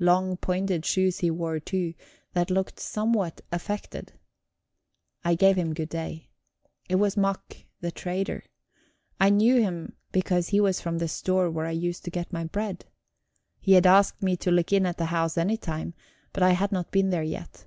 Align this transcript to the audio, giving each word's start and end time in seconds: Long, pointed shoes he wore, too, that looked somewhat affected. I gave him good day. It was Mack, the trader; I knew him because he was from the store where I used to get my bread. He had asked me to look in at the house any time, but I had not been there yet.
Long, 0.00 0.36
pointed 0.36 0.84
shoes 0.84 1.20
he 1.20 1.30
wore, 1.30 1.58
too, 1.58 1.94
that 2.34 2.50
looked 2.50 2.78
somewhat 2.78 3.40
affected. 3.50 4.12
I 5.24 5.34
gave 5.34 5.56
him 5.56 5.72
good 5.72 5.88
day. 5.88 6.28
It 6.90 6.96
was 6.96 7.16
Mack, 7.16 7.64
the 7.80 7.90
trader; 7.90 8.44
I 9.18 9.30
knew 9.30 9.62
him 9.62 9.96
because 10.10 10.48
he 10.48 10.60
was 10.60 10.82
from 10.82 10.98
the 10.98 11.08
store 11.08 11.50
where 11.50 11.64
I 11.64 11.70
used 11.70 12.04
to 12.04 12.10
get 12.10 12.34
my 12.34 12.44
bread. 12.44 12.84
He 13.60 13.72
had 13.72 13.86
asked 13.86 14.22
me 14.22 14.36
to 14.44 14.50
look 14.50 14.74
in 14.74 14.84
at 14.84 14.98
the 14.98 15.06
house 15.06 15.38
any 15.38 15.56
time, 15.56 15.94
but 16.34 16.42
I 16.42 16.50
had 16.50 16.70
not 16.70 16.90
been 16.92 17.08
there 17.08 17.22
yet. 17.24 17.64